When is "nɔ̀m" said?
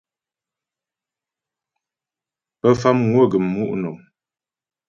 3.81-3.97